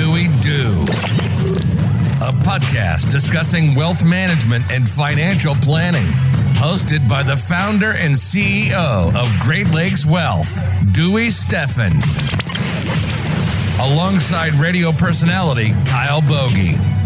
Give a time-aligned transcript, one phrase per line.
[0.00, 0.70] Do We Do?
[2.22, 6.06] A podcast discussing wealth management and financial planning.
[6.56, 10.50] Hosted by the founder and CEO of Great Lakes Wealth,
[10.94, 11.92] Dewey Steffen.
[13.78, 16.99] Alongside radio personality Kyle Bogey.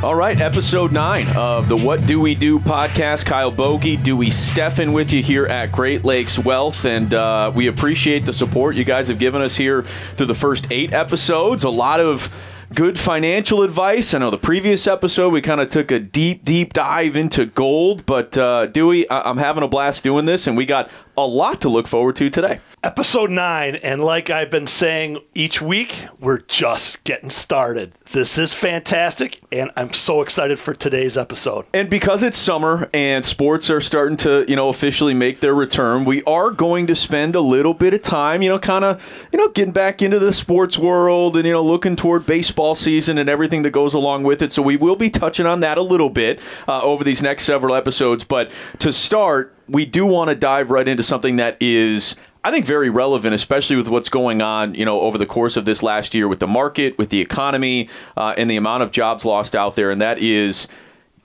[0.00, 3.26] All right, episode nine of the What Do We Do podcast.
[3.26, 8.24] Kyle Bogey, Dewey Steffen with you here at Great Lakes Wealth, and uh, we appreciate
[8.24, 11.64] the support you guys have given us here through the first eight episodes.
[11.64, 12.32] A lot of
[12.74, 14.14] good financial advice.
[14.14, 18.06] I know the previous episode we kind of took a deep, deep dive into gold,
[18.06, 20.90] but uh, Dewey, I- I'm having a blast doing this, and we got
[21.24, 22.60] a lot to look forward to today.
[22.84, 27.92] Episode 9, and like I've been saying each week, we're just getting started.
[28.12, 31.66] This is fantastic, and I'm so excited for today's episode.
[31.74, 36.04] And because it's summer and sports are starting to, you know, officially make their return,
[36.04, 39.38] we are going to spend a little bit of time, you know, kind of, you
[39.40, 43.28] know, getting back into the sports world and, you know, looking toward baseball season and
[43.28, 44.52] everything that goes along with it.
[44.52, 46.38] So we will be touching on that a little bit
[46.68, 48.22] uh, over these next several episodes.
[48.22, 52.66] But to start, we do want to dive right into something that is I think
[52.66, 56.14] very relevant, especially with what's going on, you know, over the course of this last
[56.14, 59.76] year with the market, with the economy, uh, and the amount of jobs lost out
[59.76, 60.68] there, and that is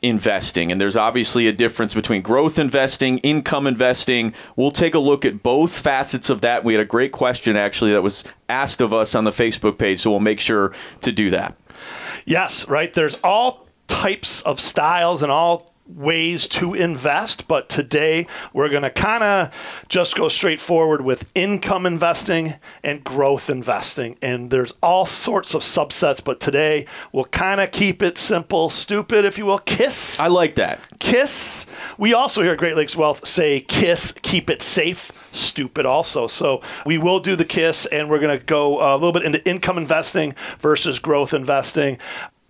[0.01, 0.71] investing.
[0.71, 4.33] And there's obviously a difference between growth investing, income investing.
[4.55, 6.63] We'll take a look at both facets of that.
[6.63, 10.01] We had a great question actually that was asked of us on the Facebook page,
[10.01, 11.55] so we'll make sure to do that.
[12.25, 12.93] Yes, right.
[12.93, 18.89] There's all types of styles and all ways to invest, but today we're going to
[18.89, 24.17] kind of just go straight forward with income investing and growth investing.
[24.21, 29.25] And there's all sorts of subsets, but today we'll kind of keep it simple, stupid,
[29.25, 29.59] if you will.
[29.59, 30.19] KISS.
[30.19, 30.79] I like that.
[30.99, 31.65] KISS.
[31.97, 36.27] We also here at Great Lakes Wealth say KISS, keep it safe, stupid also.
[36.27, 39.23] So we will do the KISS and we're going to go uh, a little bit
[39.23, 41.97] into income investing versus growth investing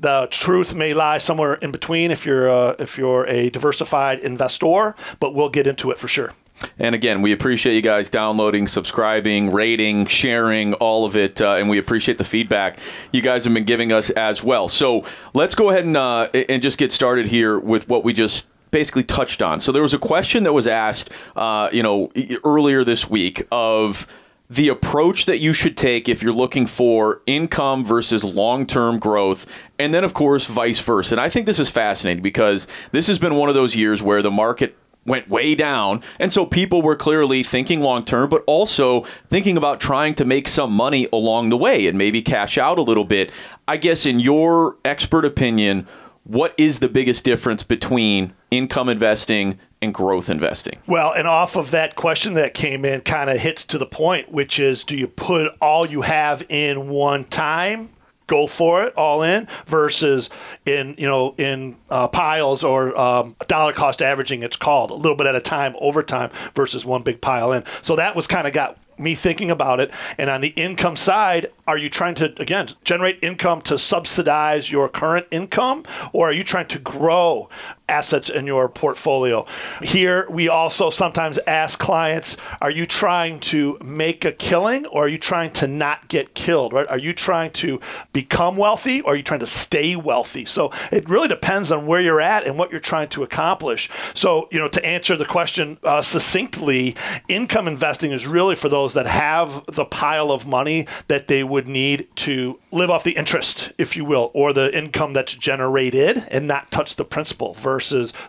[0.03, 4.95] the truth may lie somewhere in between if you're uh, if you're a diversified investor,
[5.19, 6.33] but we'll get into it for sure.
[6.77, 11.69] And again, we appreciate you guys downloading, subscribing, rating, sharing, all of it, uh, and
[11.69, 12.77] we appreciate the feedback
[13.11, 14.69] you guys have been giving us as well.
[14.69, 15.03] So
[15.33, 19.03] let's go ahead and uh, and just get started here with what we just basically
[19.03, 19.59] touched on.
[19.59, 22.11] So there was a question that was asked, uh, you know,
[22.43, 24.05] earlier this week of
[24.49, 29.45] the approach that you should take if you're looking for income versus long term growth,
[29.79, 31.15] and then, of course, vice versa.
[31.15, 34.21] And I think this is fascinating because this has been one of those years where
[34.21, 36.01] the market went way down.
[36.19, 40.47] And so people were clearly thinking long term, but also thinking about trying to make
[40.47, 43.31] some money along the way and maybe cash out a little bit.
[43.67, 45.87] I guess, in your expert opinion,
[46.23, 50.79] what is the biggest difference between income investing and growth investing?
[50.87, 54.31] Well, and off of that question that came in, kind of hits to the point,
[54.31, 57.89] which is do you put all you have in one time?
[58.25, 60.29] Go for it, all in, versus
[60.65, 64.43] in you know in uh, piles or um, dollar cost averaging.
[64.43, 67.65] It's called a little bit at a time, over time, versus one big pile in.
[67.81, 69.91] So that was kind of got me thinking about it.
[70.17, 74.89] And on the income side, are you trying to, again, generate income to subsidize your
[74.89, 77.49] current income, or are you trying to grow
[77.89, 79.45] assets in your portfolio?
[79.81, 85.07] Here, we also sometimes ask clients, are you trying to make a killing, or are
[85.07, 86.87] you trying to not get killed, right?
[86.87, 87.79] Are you trying to
[88.13, 90.45] become wealthy, or are you trying to stay wealthy?
[90.45, 93.89] So it really depends on where you're at and what you're trying to accomplish.
[94.13, 96.95] So, you know, to answer the question uh, succinctly,
[97.27, 101.67] income investing is really for those that have the pile of money that they would
[101.67, 106.47] need to live off the interest, if you will, or the income that's generated and
[106.47, 107.82] not touch the principal versus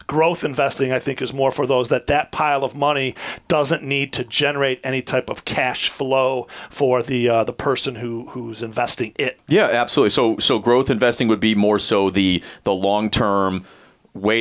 [0.06, 3.15] growth investing, I think is more for those that that pile of money
[3.48, 8.26] doesn't need to generate any type of cash flow for the uh, the person who
[8.28, 9.38] who's investing it.
[9.48, 10.10] Yeah, absolutely.
[10.10, 13.65] So so growth investing would be more so the the long term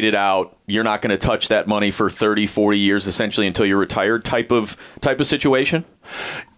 [0.03, 3.65] it out you're not going to touch that money for 30 40 years essentially until
[3.65, 5.83] you're retired type of type of situation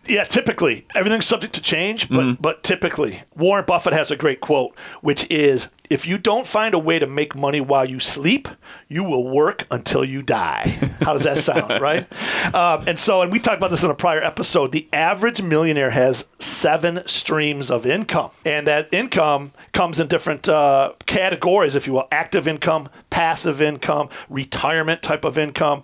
[0.07, 4.77] Yeah, typically everything's subject to change, but but typically Warren Buffett has a great quote,
[5.01, 8.47] which is if you don't find a way to make money while you sleep,
[8.87, 10.95] you will work until you die.
[11.01, 12.07] How does that sound, right?
[12.53, 14.71] Um, and so, and we talked about this in a prior episode.
[14.71, 20.93] The average millionaire has seven streams of income, and that income comes in different uh,
[21.05, 25.81] categories, if you will: active income, passive income, retirement type of income.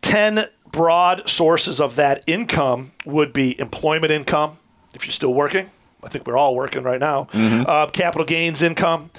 [0.00, 4.58] Ten broad sources of that income would be employment income,
[4.94, 5.70] if you're still working.
[6.04, 7.28] I think we're all working right now.
[7.32, 9.10] Uh, capital gains income,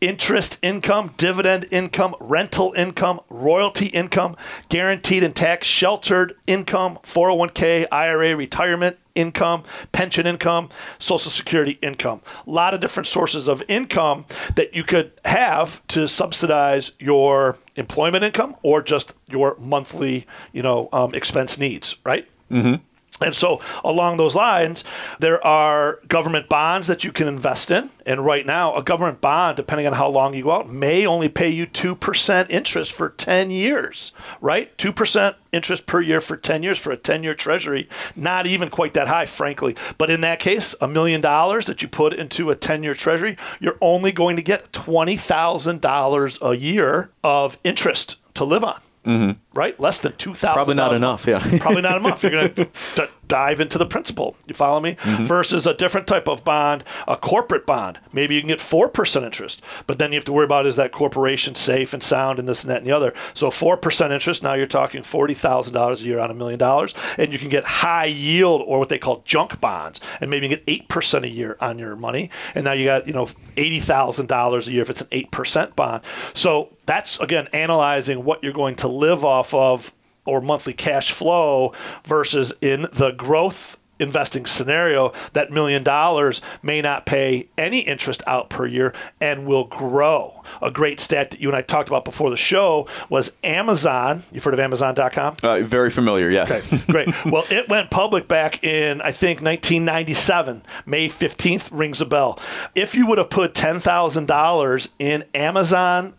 [0.00, 4.34] interest income, dividend income, rental income, royalty income,
[4.68, 10.68] guaranteed and tax sheltered income, 401k, IRA, retirement income, pension income,
[10.98, 12.20] social security income.
[12.46, 14.24] A lot of different sources of income
[14.56, 20.88] that you could have to subsidize your employment income or just your monthly, you know,
[20.92, 22.28] um, expense needs, right?
[22.50, 22.82] Mm-hmm.
[23.20, 24.84] And so, along those lines,
[25.20, 27.90] there are government bonds that you can invest in.
[28.06, 31.28] And right now, a government bond, depending on how long you go out, may only
[31.28, 34.76] pay you 2% interest for 10 years, right?
[34.78, 37.88] 2% interest per year for 10 years for a 10 year treasury.
[38.16, 39.76] Not even quite that high, frankly.
[39.98, 43.36] But in that case, a million dollars that you put into a 10 year treasury,
[43.60, 48.80] you're only going to get $20,000 a year of interest to live on.
[49.04, 49.38] Mm-hmm.
[49.54, 50.54] Right, less than two thousand.
[50.54, 51.26] Probably not enough.
[51.26, 52.22] Yeah, probably not enough.
[52.22, 52.64] You're going to
[52.94, 54.36] d- dive into the principal.
[54.46, 54.94] You follow me?
[54.94, 55.24] Mm-hmm.
[55.24, 58.00] Versus a different type of bond, a corporate bond.
[58.12, 60.76] Maybe you can get four percent interest, but then you have to worry about is
[60.76, 63.12] that corporation safe and sound and this and that and the other.
[63.34, 64.42] So four percent interest.
[64.42, 67.48] Now you're talking forty thousand dollars a year on a million dollars, and you can
[67.48, 71.24] get high yield or what they call junk bonds, and maybe you get eight percent
[71.24, 72.30] a year on your money.
[72.54, 75.30] And now you got you know eighty thousand dollars a year if it's an eight
[75.30, 76.02] percent bond.
[76.34, 79.92] So that's again analyzing what you're going to live off of
[80.24, 81.72] or monthly cash flow
[82.04, 88.50] versus in the growth investing scenario that million dollars may not pay any interest out
[88.50, 90.42] per year and will grow.
[90.60, 94.24] A great stat that you and I talked about before the show was Amazon.
[94.32, 95.36] You've heard of Amazon.com?
[95.42, 96.50] Uh, very familiar, yes.
[96.50, 97.24] Okay, great.
[97.24, 100.62] well, it went public back in, I think, 1997.
[100.84, 102.38] May 15th rings a bell.
[102.74, 106.14] If you would have put $10,000 in Amazon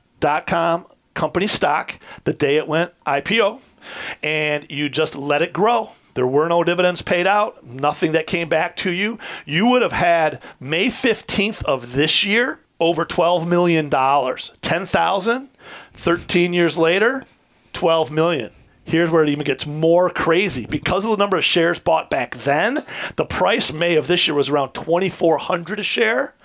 [0.47, 3.59] com company stock the day it went IPO,
[4.21, 5.91] and you just let it grow.
[6.13, 9.17] There were no dividends paid out, nothing that came back to you.
[9.45, 13.89] You would have had May 15th of this year over $12 million.
[13.89, 15.49] 10,000,
[15.93, 17.25] 13 years later,
[17.73, 18.51] 12 million.
[18.85, 20.65] Here's where it even gets more crazy.
[20.65, 22.83] Because of the number of shares bought back then,
[23.15, 26.35] the price May of this year was around 2400 a share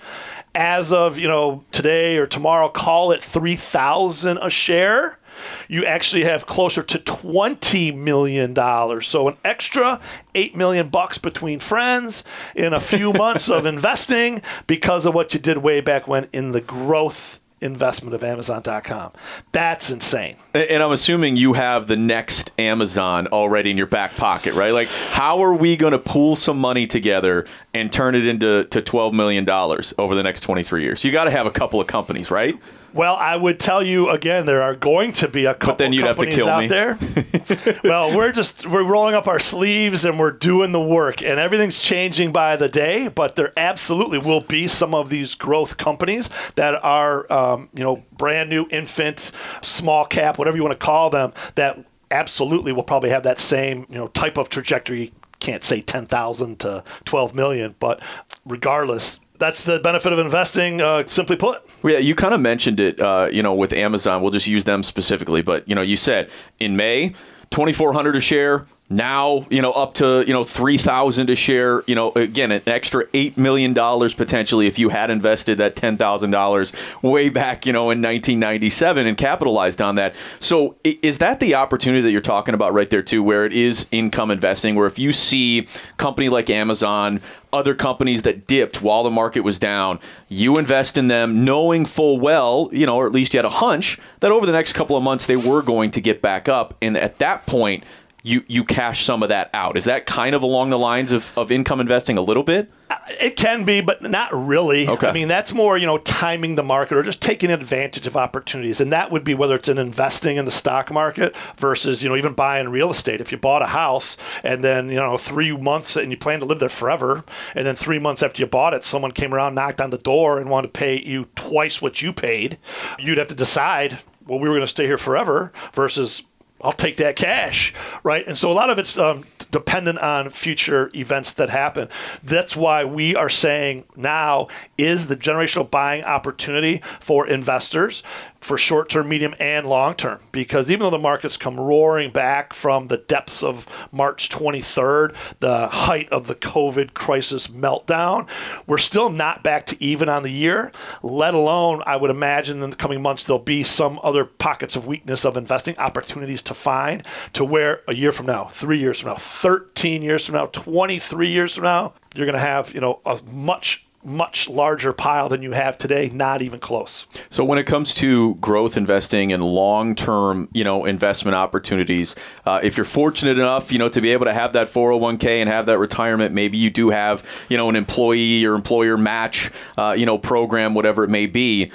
[0.55, 5.19] as of you know today or tomorrow, call it three thousand a share.
[5.67, 9.07] You actually have closer to twenty million dollars.
[9.07, 9.99] So an extra
[10.35, 12.23] eight million bucks between friends
[12.55, 16.51] in a few months of investing because of what you did way back when in
[16.51, 19.11] the growth investment of Amazon.com.
[19.51, 20.35] That's insane.
[20.53, 24.73] And I'm assuming you have the next Amazon already in your back pocket, right?
[24.73, 28.81] Like, how are we going to pool some money together and turn it into to
[28.81, 29.49] $12 million
[29.97, 31.03] over the next 23 years?
[31.03, 32.57] You got to have a couple of companies, right?
[32.93, 35.93] Well, I would tell you again, there are going to be a couple but then
[35.93, 36.67] you'd companies have to kill out me.
[36.67, 37.81] there.
[37.83, 41.81] well, we're just we're rolling up our sleeves and we're doing the work, and everything's
[41.81, 43.07] changing by the day.
[43.07, 48.03] But there absolutely will be some of these growth companies that are, um, you know,
[48.11, 49.31] brand new, infant,
[49.61, 51.79] small cap, whatever you want to call them, that
[52.11, 55.13] absolutely will probably have that same you know type of trajectory.
[55.39, 58.01] Can't say ten thousand to twelve million, but
[58.45, 60.81] regardless, that's the benefit of investing.
[60.81, 61.61] Uh, simply put.
[61.83, 63.01] Yeah, you kind of mentioned it.
[63.01, 65.41] Uh, you know, with Amazon, we'll just use them specifically.
[65.41, 67.13] But you know, you said in May,
[67.49, 68.67] twenty four hundred a share.
[68.91, 71.83] Now, you know, up to you know three thousand a share.
[71.85, 75.95] You know, again, an extra eight million dollars potentially if you had invested that ten
[75.95, 80.15] thousand dollars way back, you know, in nineteen ninety seven and capitalized on that.
[80.39, 83.85] So, is that the opportunity that you're talking about right there too, where it is
[83.91, 87.21] income investing, where if you see company like Amazon
[87.51, 89.99] other companies that dipped while the market was down.
[90.27, 93.49] You invest in them knowing full well, you know, or at least you had a
[93.49, 96.75] hunch that over the next couple of months they were going to get back up.
[96.81, 97.83] And at that point,
[98.29, 99.75] you, you cash some of that out.
[99.75, 102.71] Is that kind of along the lines of, of income investing a little bit?
[102.89, 104.87] Uh, it can be, but not really.
[104.87, 105.07] Okay.
[105.07, 108.79] I mean, that's more, you know, timing the market or just taking advantage of opportunities.
[108.79, 112.15] And that would be whether it's in investing in the stock market versus, you know,
[112.15, 113.19] even buying real estate.
[113.19, 116.45] If you bought a house and then, you know, three months and you plan to
[116.45, 117.23] live there forever,
[117.55, 120.39] and then three months after you bought it, someone came around, knocked on the door,
[120.39, 122.59] and wanted to pay you twice what you paid,
[122.99, 126.21] you'd have to decide, well, we were going to stay here forever versus
[126.61, 127.73] I'll take that cash,
[128.03, 128.25] right?
[128.27, 131.89] And so a lot of it's um, dependent on future events that happen.
[132.23, 134.47] That's why we are saying now
[134.77, 138.03] is the generational buying opportunity for investors
[138.39, 140.19] for short term, medium, and long term.
[140.31, 145.67] Because even though the markets come roaring back from the depths of March 23rd, the
[145.67, 148.29] height of the COVID crisis meltdown,
[148.67, 150.71] we're still not back to even on the year,
[151.03, 154.87] let alone, I would imagine in the coming months, there'll be some other pockets of
[154.87, 157.03] weakness of investing opportunities to find
[157.33, 161.27] to where a year from now, three years from now, 13 years from now, 23
[161.27, 165.41] years from now, you're going to have, you know, a much much larger pile than
[165.41, 166.09] you have today.
[166.13, 167.05] Not even close.
[167.29, 172.15] So when it comes to growth investing and long-term, you know, investment opportunities,
[172.45, 175.49] uh, if you're fortunate enough, you know, to be able to have that 401k and
[175.49, 179.95] have that retirement, maybe you do have, you know, an employee or employer match, uh,
[179.97, 181.71] you know, program, whatever it may be.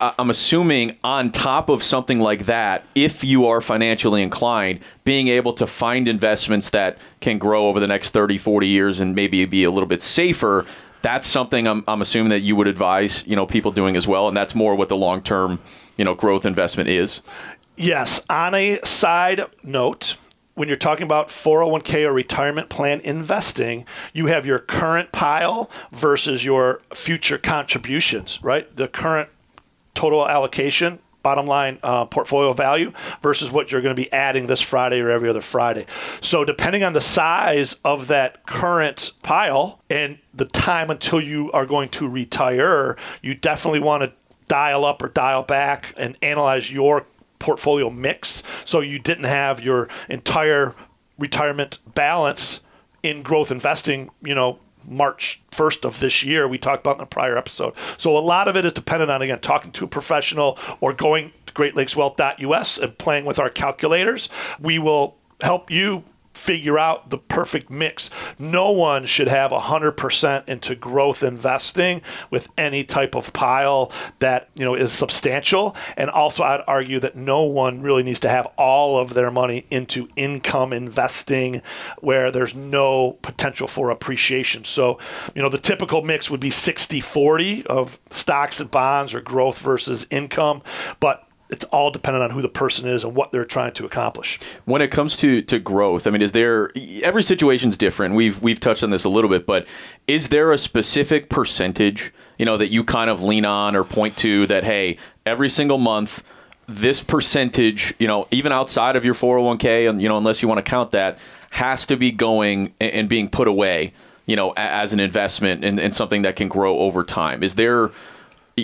[0.00, 5.52] I'm assuming on top of something like that, if you are financially inclined, being able
[5.52, 9.62] to find investments that can grow over the next 30, 40 years and maybe be
[9.62, 10.66] a little bit safer,
[11.02, 14.28] that's something I'm, I'm assuming that you would advise, you know, people doing as well.
[14.28, 15.60] And that's more what the long-term,
[15.96, 17.22] you know, growth investment is.
[17.76, 18.20] Yes.
[18.28, 20.16] On a side note,
[20.54, 26.44] when you're talking about 401k or retirement plan investing, you have your current pile versus
[26.44, 28.74] your future contributions, right?
[28.76, 29.30] The current
[29.94, 34.60] total allocation bottom line uh, portfolio value versus what you're going to be adding this
[34.60, 35.84] Friday or every other Friday.
[36.20, 41.66] So, depending on the size of that current pile and the time until you are
[41.66, 44.12] going to retire, you definitely want to
[44.48, 47.06] dial up or dial back and analyze your
[47.38, 50.74] portfolio mix so you didn't have your entire
[51.18, 52.60] retirement balance
[53.02, 56.48] in growth investing, you know, March 1st of this year.
[56.48, 57.74] We talked about in the prior episode.
[57.98, 61.32] So a lot of it is dependent on, again, talking to a professional or going
[61.46, 64.28] to greatlakeswealth.us and playing with our calculators.
[64.58, 66.04] We will help you
[66.38, 68.08] figure out the perfect mix.
[68.38, 74.64] No one should have 100% into growth investing with any type of pile that, you
[74.64, 75.76] know, is substantial.
[75.96, 79.66] And also I'd argue that no one really needs to have all of their money
[79.70, 81.60] into income investing
[81.98, 84.64] where there's no potential for appreciation.
[84.64, 84.98] So,
[85.34, 90.06] you know, the typical mix would be 60/40 of stocks and bonds or growth versus
[90.10, 90.62] income,
[91.00, 94.38] but it's all dependent on who the person is and what they're trying to accomplish.
[94.64, 96.70] When it comes to, to growth, I mean, is there
[97.02, 98.14] every situation's different.
[98.14, 99.66] We've we've touched on this a little bit, but
[100.06, 104.16] is there a specific percentage, you know, that you kind of lean on or point
[104.18, 106.22] to that hey, every single month
[106.68, 110.58] this percentage, you know, even outside of your 401k and you know, unless you want
[110.58, 111.18] to count that,
[111.50, 113.94] has to be going and being put away,
[114.26, 117.42] you know, as an investment and, and something that can grow over time.
[117.42, 117.90] Is there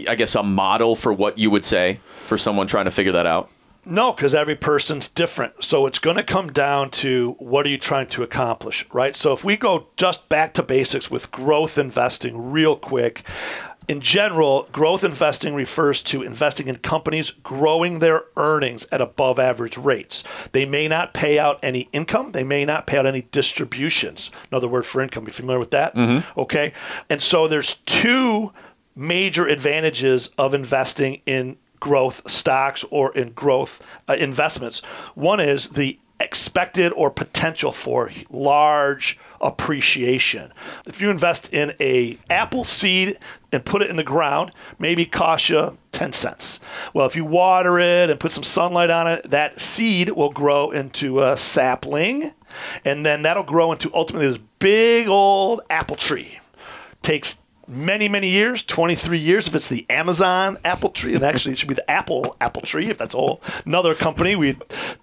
[0.09, 3.27] I guess, a model for what you would say for someone trying to figure that
[3.27, 3.51] out?
[3.87, 5.63] No, because every person's different.
[5.63, 9.15] So it's going to come down to what are you trying to accomplish, right?
[9.15, 13.25] So if we go just back to basics with growth investing, real quick,
[13.87, 19.77] in general, growth investing refers to investing in companies growing their earnings at above average
[19.77, 20.25] rates.
[20.53, 24.31] They may not pay out any income, they may not pay out any distributions.
[24.51, 25.27] Another word for income.
[25.27, 25.95] You familiar with that?
[25.95, 26.41] Mm-hmm.
[26.41, 26.73] Okay.
[27.11, 28.53] And so there's two
[28.97, 34.81] major advantages of investing in growth stocks or in growth uh, investments.
[35.15, 40.53] One is the expected or potential for large appreciation.
[40.87, 43.19] If you invest in a apple seed
[43.53, 46.61] and put it in the ground, maybe cost you 10 cents.
[46.93, 50.71] Well, if you water it and put some sunlight on it, that seed will grow
[50.71, 52.33] into a sapling
[52.85, 56.39] and then that'll grow into ultimately this big old apple tree.
[57.03, 61.59] Takes many, many years, 23 years, if it's the Amazon apple tree, and actually it
[61.59, 64.37] should be the Apple apple tree, if that's all another company.
[64.37, 64.57] We,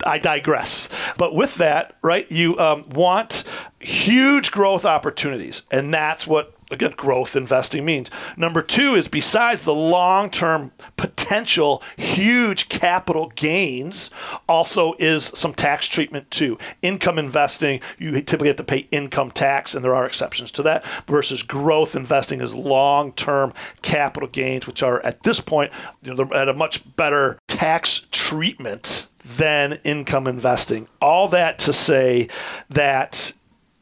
[0.05, 0.89] I digress.
[1.17, 3.43] But with that, right, you um, want
[3.79, 8.09] huge growth opportunities, and that's what again, growth investing means.
[8.37, 14.09] Number two is besides the long term potential huge capital gains,
[14.47, 16.57] also is some tax treatment too.
[16.81, 20.85] Income investing, you typically have to pay income tax, and there are exceptions to that,
[21.07, 25.71] versus growth investing is long term capital gains, which are at this point
[26.03, 30.87] you know, at a much better tax treatment than income investing.
[31.01, 32.27] All that to say
[32.69, 33.33] that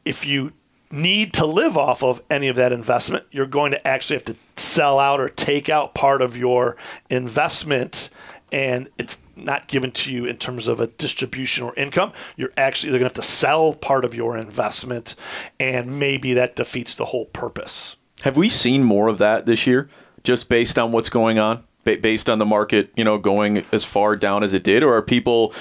[0.04, 0.52] if you
[0.90, 4.36] need to live off of any of that investment, you're going to actually have to
[4.56, 6.76] sell out or take out part of your
[7.08, 8.10] investment
[8.52, 12.12] and it's not given to you in terms of a distribution or income.
[12.36, 15.14] You're actually they're going to have to sell part of your investment,
[15.58, 17.96] and maybe that defeats the whole purpose.
[18.22, 19.88] Have we seen more of that this year,
[20.24, 21.64] just based on what's going on?
[21.84, 25.02] Based on the market, you know, going as far down as it did, or are
[25.02, 25.54] people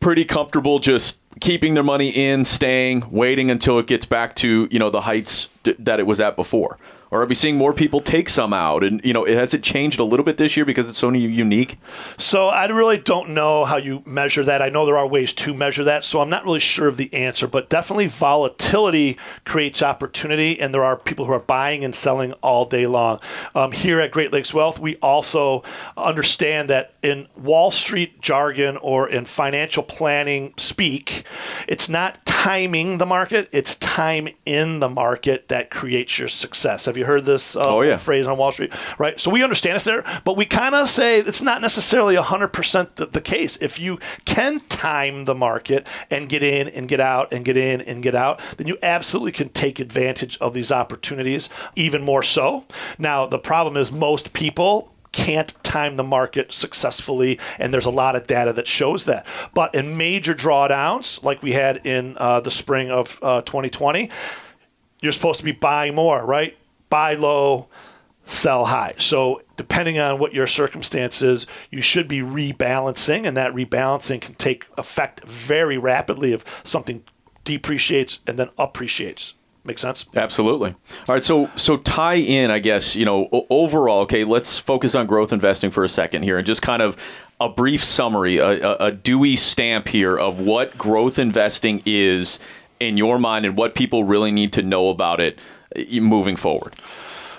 [0.00, 4.78] pretty comfortable just keeping their money in, staying, waiting until it gets back to you
[4.78, 6.78] know the heights that it was at before?
[7.10, 8.82] Or are we seeing more people take some out?
[8.82, 11.78] And you know, has it changed a little bit this year because it's so unique?
[12.18, 14.60] So I really don't know how you measure that.
[14.60, 17.12] I know there are ways to measure that, so I'm not really sure of the
[17.14, 17.46] answer.
[17.46, 22.64] But definitely, volatility creates opportunity, and there are people who are buying and selling all
[22.64, 23.20] day long.
[23.54, 25.62] Um, here at Great Lakes Wealth, we also
[25.96, 31.24] understand that in Wall Street jargon or in financial planning speak,
[31.68, 36.86] it's not timing the market; it's time in the market that creates your success.
[36.86, 37.98] Have Have you heard this uh, Oh, yeah.
[37.98, 38.72] phrase on Wall Street?
[38.98, 39.20] Right.
[39.20, 43.04] So we understand it's there, but we kind of say it's not necessarily 100% the,
[43.04, 43.58] the case.
[43.60, 47.82] If you can time the market and get in and get out and get in
[47.82, 52.64] and get out, then you absolutely can take advantage of these opportunities even more so.
[52.98, 58.16] Now, the problem is most people can't time the market successfully, and there's a lot
[58.16, 59.26] of data that shows that.
[59.52, 64.08] But in major drawdowns, like we had in uh, the spring of uh, 2020,
[65.02, 66.56] you're supposed to be buying more, right?
[66.88, 67.68] Buy low,
[68.24, 68.94] sell high.
[68.98, 74.34] So depending on what your circumstance is, you should be rebalancing, and that rebalancing can
[74.34, 77.02] take effect very rapidly if something
[77.44, 79.34] depreciates and then appreciates.
[79.64, 80.06] Make sense?
[80.14, 80.70] Absolutely.
[81.08, 81.24] All right.
[81.24, 84.00] So so tie in, I guess you know overall.
[84.02, 86.96] Okay, let's focus on growth investing for a second here, and just kind of
[87.40, 92.38] a brief summary, a, a, a Dewey stamp here of what growth investing is
[92.78, 95.38] in your mind, and what people really need to know about it
[96.00, 96.74] moving forward.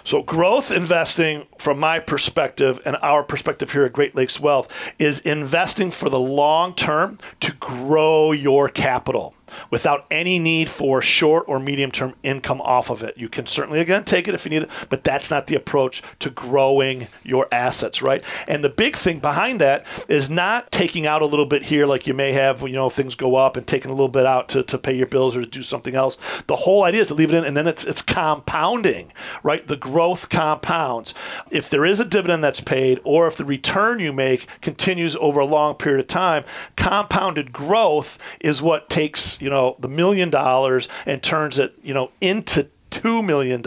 [0.04, 5.20] So, growth investing, from my perspective and our perspective here at Great Lakes Wealth, is
[5.20, 9.36] investing for the long term to grow your capital
[9.70, 13.18] without any need for short or medium term income off of it.
[13.18, 16.02] You can certainly, again, take it if you need it, but that's not the approach
[16.20, 18.24] to growing your assets, right?
[18.48, 22.08] And the big thing behind that is not taking out a little bit here like
[22.08, 24.64] you may have, you know, things go up and taking a little bit out to,
[24.64, 26.18] to pay your bills or to do something else.
[26.48, 29.12] The whole idea is to leave it in and then it's, it's compounding,
[29.44, 29.66] right?
[29.66, 31.14] The growth compounds.
[31.52, 35.40] If there is a dividend that's paid or if the return you make continues over
[35.40, 36.44] a long period of time,
[36.76, 42.12] compounded growth is what takes, you know, the million dollars and turns it, you know,
[42.22, 43.62] into $2 million.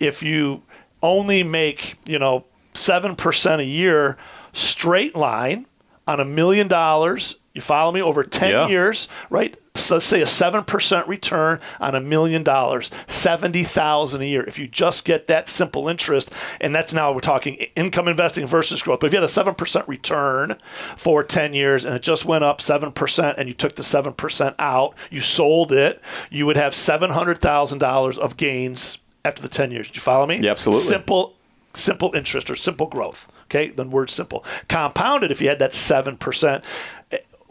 [0.00, 0.62] If you
[1.02, 2.44] only make, you know,
[2.74, 4.16] 7% a year
[4.52, 5.66] straight line
[6.06, 8.68] on a million dollars, you follow me over 10 Yeah.
[8.68, 9.56] years, right?
[9.74, 14.42] So let's say a 7% return on a million dollars, 70,000 a year.
[14.44, 16.30] If you just get that simple interest,
[16.60, 19.00] and that's now we're talking income investing versus growth.
[19.00, 20.56] But if you had a 7% return
[20.96, 24.94] for 10 years and it just went up 7% and you took the 7% out,
[25.10, 29.88] you sold it, you would have $700,000 of gains after the 10 years.
[29.88, 30.38] Do you follow me?
[30.38, 30.84] Yeah, absolutely.
[30.84, 31.34] Simple
[31.74, 33.32] simple interest or simple growth.
[33.44, 34.44] Okay, the word simple.
[34.68, 36.62] Compounded, if you had that seven percent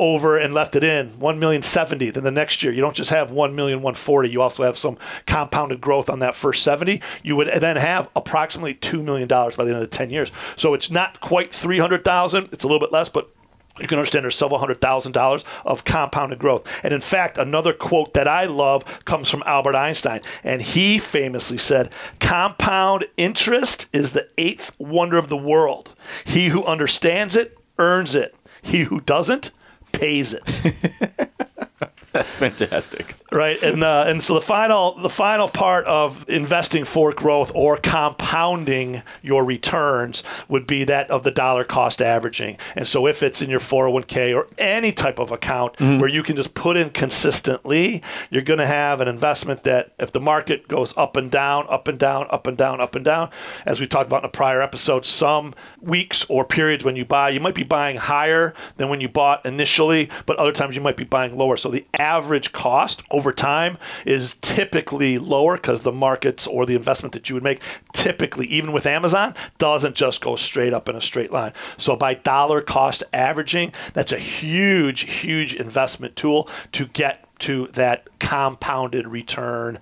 [0.02, 3.12] over and left it in 1 million 70 then the next year you don't just
[3.12, 7.02] have 1 million 140 You also have some compounded growth on that first seventy.
[7.24, 10.32] You would then have approximately two million dollars by the end of the ten years.
[10.56, 12.50] So it's not quite three hundred thousand.
[12.52, 13.30] It's a little bit less, but
[13.80, 16.68] you can understand there's several hundred thousand dollars of compounded growth.
[16.84, 20.22] And in fact, another quote that I love comes from Albert Einstein.
[20.44, 25.96] And he famously said, Compound interest is the eighth wonder of the world.
[26.26, 29.52] He who understands it earns it, he who doesn't
[30.02, 30.62] pays it.
[32.14, 33.16] That's fantastic.
[33.32, 37.78] right and uh, and so the final the final part of investing for growth or
[37.78, 42.58] compounding your returns would be that of the dollar cost averaging.
[42.76, 46.36] And so if it's in your 401k or any type of account where you can
[46.36, 50.94] just put in consistently you're going to have an investment that if the market goes
[50.98, 53.30] up and down up and down up and down up and down
[53.66, 57.30] as we talked about in a prior episode some weeks or periods when you buy
[57.30, 60.98] you might be buying higher than when you bought initially but other times you might
[60.98, 61.58] be buying lower.
[61.58, 67.14] So the average cost over time is typically lower because the markets or the investment
[67.14, 67.62] that you would make
[67.94, 72.16] typically even with amazon doesn't just go straight up in a straight line so by
[72.16, 79.78] dollar cost averaging that's a huge huge investment tool to get to that compounded return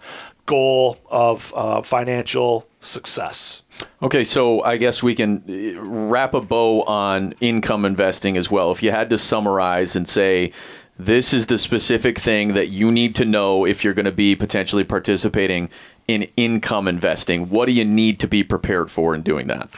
[0.45, 3.62] goal of uh, financial success
[4.01, 8.71] Okay, so I guess we can uh, wrap a bow on income investing as well.
[8.71, 10.51] If you had to summarize and say,
[10.99, 14.35] this is the specific thing that you need to know if you're going to be
[14.35, 15.69] potentially participating
[16.09, 19.69] in income investing, what do you need to be prepared for in doing that?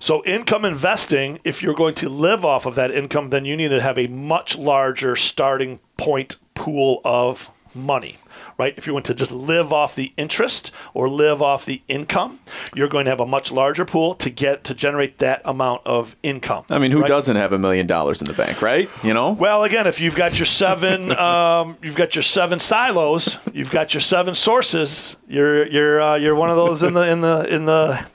[0.00, 3.68] So, income investing, if you're going to live off of that income, then you need
[3.68, 8.18] to have a much larger starting point pool of money,
[8.58, 8.74] right?
[8.76, 12.40] If you want to just live off the interest or live off the income,
[12.74, 16.16] you're going to have a much larger pool to get to generate that amount of
[16.22, 16.64] income.
[16.70, 17.08] I mean, who right?
[17.08, 18.88] doesn't have a million dollars in the bank, right?
[19.02, 19.32] You know?
[19.32, 23.94] Well, again, if you've got your seven, um, you've got your seven silos, you've got
[23.94, 25.16] your seven sources.
[25.28, 28.06] You're you're uh, you're one of those in the in the in the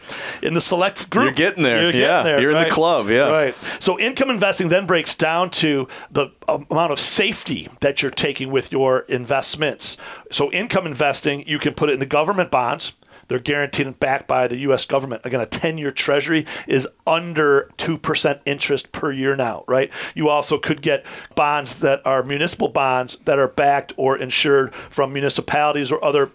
[0.42, 1.26] in the select group.
[1.26, 1.82] You're getting there.
[1.82, 3.30] You're getting Yeah, there, you're in the club, yeah.
[3.30, 3.56] Right.
[3.80, 8.72] So income investing then breaks down to the amount of safety that you're taking with
[8.72, 9.98] your investments.
[10.32, 12.94] So income investing, you can put it into government bonds.
[13.28, 14.86] They're guaranteed and backed by the U.S.
[14.86, 15.22] government.
[15.24, 19.92] Again, a 10 year treasury is under 2% interest per year now, right?
[20.16, 25.14] You also could get bonds that are municipal bonds that are backed or insured from
[25.14, 26.32] municipalities or other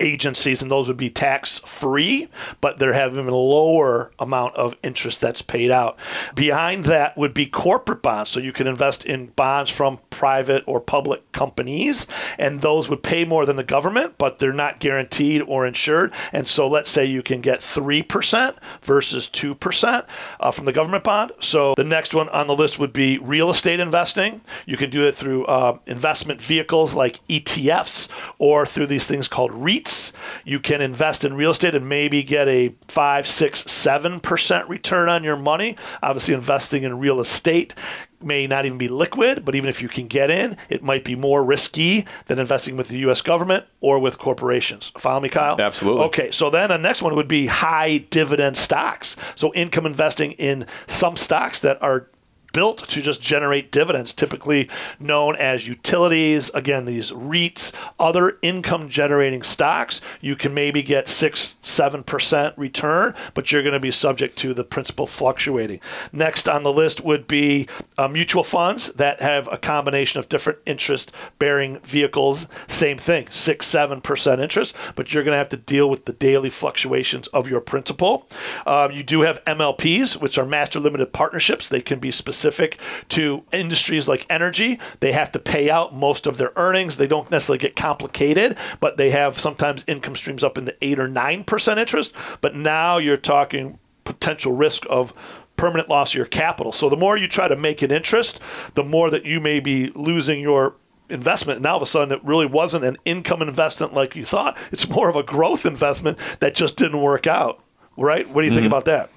[0.00, 2.28] agencies, and those would be tax free,
[2.60, 5.98] but they're having a lower amount of interest that's paid out.
[6.34, 8.30] Behind that would be corporate bonds.
[8.30, 12.06] So you can invest in bonds from private or public companies,
[12.38, 16.12] and those would pay more than the government, but they're not guaranteed or insured.
[16.32, 20.06] And so let's say you can get 3% versus 2%
[20.40, 21.32] uh, from the government bond.
[21.40, 24.42] So the next one on the list would be real estate investing.
[24.66, 29.52] You can do it through uh, investment vehicles like ETFs or through these things called
[29.82, 30.12] REITs.
[30.44, 35.08] You can invest in real estate and maybe get a five, six, seven percent return
[35.08, 35.76] on your money.
[36.02, 37.74] Obviously, investing in real estate
[38.20, 41.16] may not even be liquid, but even if you can get in, it might be
[41.16, 43.20] more risky than investing with the U.S.
[43.20, 44.92] government or with corporations.
[44.96, 45.60] Follow me, Kyle?
[45.60, 46.04] Absolutely.
[46.04, 49.16] Okay, so then the next one would be high dividend stocks.
[49.34, 52.08] So income investing in some stocks that are
[52.52, 54.68] built to just generate dividends, typically
[55.00, 56.50] known as utilities.
[56.50, 63.14] Again, these REITs, other income generating stocks, you can maybe get six, seven percent return,
[63.34, 65.80] but you're going to be subject to the principal fluctuating.
[66.12, 70.58] Next on the list would be uh, mutual funds that have a combination of different
[70.66, 72.46] interest bearing vehicles.
[72.68, 76.12] Same thing, six, seven percent interest, but you're going to have to deal with the
[76.12, 78.28] daily fluctuations of your principal.
[78.66, 81.68] Uh, you do have MLPs, which are master limited partnerships.
[81.68, 84.80] They can be specific specific to industries like energy.
[84.98, 86.96] They have to pay out most of their earnings.
[86.96, 90.98] They don't necessarily get complicated, but they have sometimes income streams up in the 8
[90.98, 92.12] or 9% interest.
[92.40, 95.14] But now you're talking potential risk of
[95.56, 96.72] permanent loss of your capital.
[96.72, 98.40] So the more you try to make an interest,
[98.74, 100.74] the more that you may be losing your
[101.08, 101.60] investment.
[101.60, 104.58] Now all of a sudden, it really wasn't an income investment like you thought.
[104.72, 107.62] It's more of a growth investment that just didn't work out.
[107.96, 108.28] Right?
[108.28, 108.62] What do you mm-hmm.
[108.62, 109.10] think about that?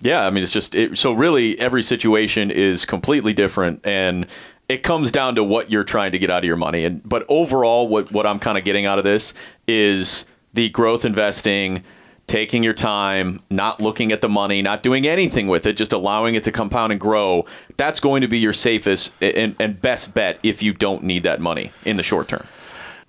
[0.00, 4.26] Yeah, I mean, it's just it, so really every situation is completely different, and
[4.68, 6.84] it comes down to what you're trying to get out of your money.
[6.84, 9.32] And but overall, what what I'm kind of getting out of this
[9.66, 11.82] is the growth investing,
[12.26, 16.34] taking your time, not looking at the money, not doing anything with it, just allowing
[16.34, 17.46] it to compound and grow.
[17.76, 21.40] That's going to be your safest and, and best bet if you don't need that
[21.40, 22.46] money in the short term.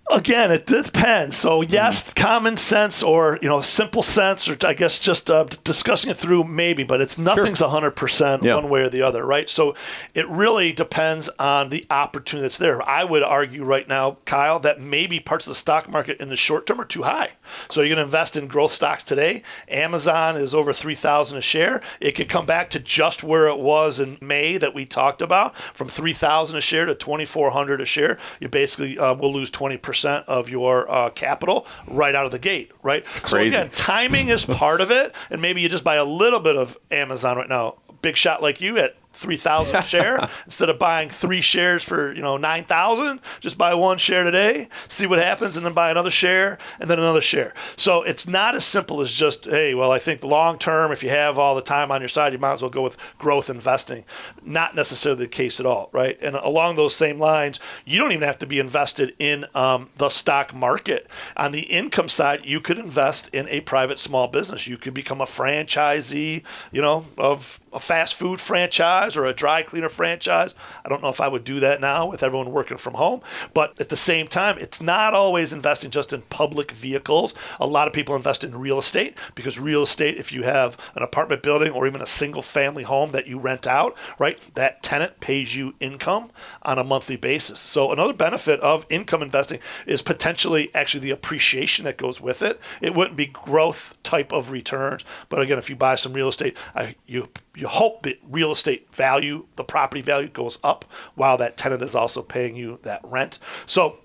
[0.10, 1.36] Again, it depends.
[1.38, 5.44] So yes, mm common sense or you know simple sense, or I guess just uh,
[5.64, 9.50] discussing it through maybe, but it's nothing's hundred percent one way or the other, right?
[9.50, 9.76] So
[10.16, 12.82] it really depends on the opportunity that's there.
[12.88, 16.36] I would argue right now, Kyle, that maybe parts of the stock market in the
[16.36, 17.32] short term are too high.
[17.70, 19.44] So you're going to invest in growth stocks today.
[19.68, 21.82] Amazon is over three thousand a share.
[22.00, 25.56] It could come back to just where it was in May that we talked about,
[25.56, 28.18] from three thousand a share to twenty four hundred a share.
[28.40, 32.32] You basically uh, will lose twenty percent percent of your uh, capital right out of
[32.32, 33.06] the gate, right?
[33.08, 33.22] So
[33.56, 36.78] again, timing is part of it, and maybe you just buy a little bit of
[36.92, 37.76] Amazon right now.
[38.02, 42.38] Big shot like you at 3000 share instead of buying three shares for you know
[42.38, 46.90] 9000 just buy one share today see what happens and then buy another share and
[46.90, 47.54] then another share.
[47.76, 51.10] So it's not as simple as just hey well i think long term if you
[51.10, 54.06] have all the time on your side you might as well go with growth investing.
[54.44, 56.18] Not necessarily the case at all right?
[56.22, 60.10] And along those same lines you don't even have to be invested in um, the
[60.10, 61.08] stock market.
[61.36, 64.68] On the income side you could invest in a private small business.
[64.68, 69.62] You could become a franchisee you know of a fast food franchise or a dry
[69.62, 70.56] cleaner franchise.
[70.84, 73.22] I don't know if I would do that now with everyone working from home.
[73.54, 77.34] But at the same time, it's not always investing just in public vehicles.
[77.60, 81.04] A lot of people invest in real estate because real estate, if you have an
[81.04, 85.20] apartment building or even a single family home that you rent out, right, that tenant
[85.20, 86.32] pays you income
[86.64, 87.60] on a monthly basis.
[87.60, 92.60] So another benefit of income investing is potentially actually the appreciation that goes with it.
[92.82, 96.58] It wouldn't be growth type of returns, but again, if you buy some real estate,
[96.76, 101.58] I, you you hope that real estate value, the property value goes up while that
[101.58, 103.40] tenant is also paying you that rent.
[103.66, 103.98] So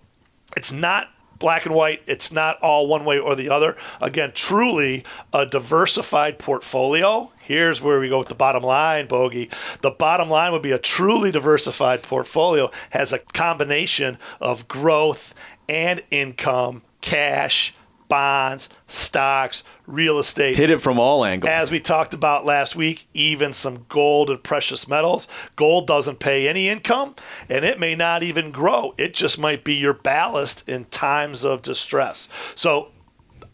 [0.57, 2.03] it's not black and white.
[2.07, 3.77] It's not all one way or the other.
[4.01, 7.31] Again, truly a diversified portfolio.
[7.41, 9.51] Here's where we go with the bottom line, Bogey.
[9.81, 15.35] The bottom line would be a truly diversified portfolio has a combination of growth
[15.69, 17.75] and income, cash,
[18.13, 20.55] bonds, stocks, real estate.
[20.55, 21.49] Hit it from all angles.
[21.49, 25.29] As we talked about last week, even some gold and precious metals.
[25.57, 27.15] Gold doesn't pay any income
[27.49, 28.93] and it may not even grow.
[28.99, 32.29] It just might be your ballast in times of distress.
[32.55, 32.89] So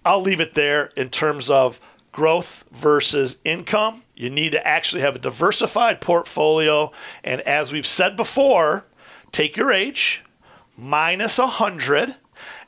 [0.04, 1.78] I'll leave it there in terms of
[2.10, 4.02] growth versus income.
[4.16, 6.90] You need to actually have a diversified portfolio.
[7.22, 8.86] And as we've said before,
[9.30, 10.24] take your age
[10.76, 12.16] minus 100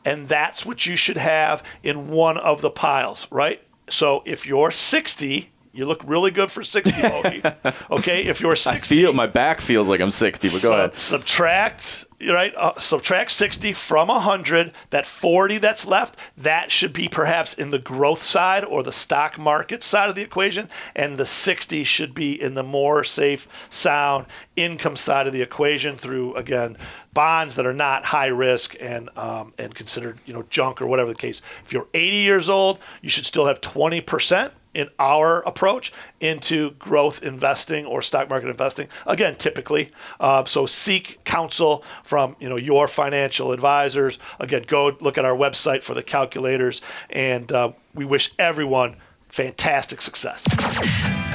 [0.05, 3.63] and that's what you should have in one of the piles, right?
[3.89, 6.93] So if you're 60, you look really good for 60,
[7.91, 8.25] okay?
[8.25, 10.99] If you're 60, I feel my back feels like I'm 60, but go ahead.
[10.99, 12.55] Subtract right?
[12.55, 14.73] Uh, subtract 60 from 100.
[14.91, 19.39] That 40 that's left, that should be perhaps in the growth side or the stock
[19.39, 20.69] market side of the equation.
[20.95, 25.97] And the 60 should be in the more safe, sound income side of the equation
[25.97, 26.77] through, again,
[27.12, 31.11] bonds that are not high risk and um, and considered you know junk or whatever
[31.11, 31.42] the case.
[31.64, 36.70] If you're 80 years old, you should still have 20 percent in our approach into
[36.73, 38.88] growth investing or stock market investing.
[39.07, 44.18] Again, typically, uh, so seek counsel from you know your financial advisors.
[44.38, 48.96] Again, go look at our website for the calculators, and uh, we wish everyone
[49.29, 50.46] fantastic success.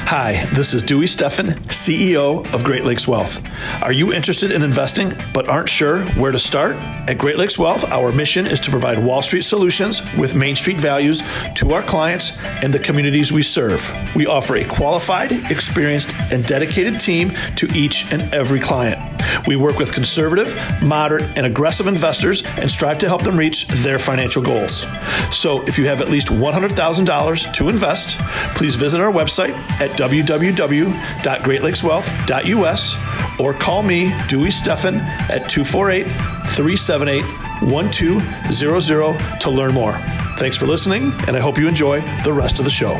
[0.04, 3.42] Hi, this is Dewey Steffen, CEO of Great Lakes Wealth.
[3.82, 6.76] Are you interested in investing but aren't sure where to start?
[7.08, 10.78] At Great Lakes Wealth, our mission is to provide Wall Street solutions with Main Street
[10.78, 11.24] values
[11.56, 13.92] to our clients and the communities we serve.
[14.16, 19.02] We offer a qualified, experienced, and dedicated team to each and every client.
[19.48, 23.98] We work with conservative, moderate, and aggressive investors and strive to help them reach their
[23.98, 24.86] financial goals.
[25.32, 28.18] So if you have at least $100,000 to invest,
[28.56, 29.56] please visit our website
[29.86, 32.96] at www.greatlakeswealth.us
[33.40, 36.04] or call me, Dewey Steffen, at 248
[36.52, 37.24] 378
[37.62, 39.94] 1200 to learn more.
[40.38, 43.00] Thanks for listening, and I hope you enjoy the rest of the show.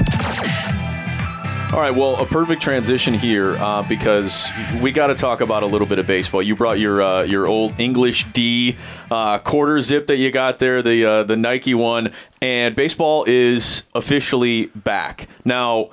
[1.74, 4.48] All right, well, a perfect transition here uh, because
[4.82, 6.42] we got to talk about a little bit of baseball.
[6.42, 8.78] You brought your uh, your old English D
[9.12, 13.84] uh, quarter zip that you got there, the uh, the Nike one, and baseball is
[13.94, 15.28] officially back.
[15.44, 15.90] Now,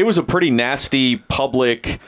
[0.00, 2.00] it was a pretty nasty public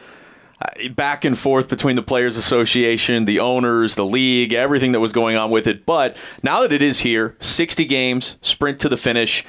[0.61, 5.13] uh, back and forth between the players association the owners the league everything that was
[5.13, 8.97] going on with it but now that it is here 60 games sprint to the
[8.97, 9.45] finish